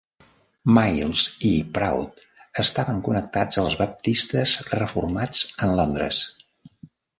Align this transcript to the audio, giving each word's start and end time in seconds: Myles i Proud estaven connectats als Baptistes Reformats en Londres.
Myles 0.77 1.25
i 1.49 1.51
Proud 1.75 2.23
estaven 2.63 3.03
connectats 3.09 3.61
als 3.65 3.77
Baptistes 3.83 4.57
Reformats 4.81 5.47
en 5.69 5.79
Londres. 5.83 6.27